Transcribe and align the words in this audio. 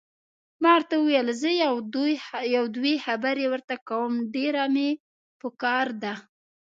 ما 0.63 0.71
ورته 0.77 0.95
وویل: 0.99 1.27
زه 1.41 1.49
یو 2.55 2.65
دوې 2.75 2.95
خبرې 3.05 3.45
ورته 3.49 3.75
کوم، 3.89 4.11
ډېره 4.35 4.63
مې 4.73 4.89
پکار 5.41 5.87
ده. 6.03 6.13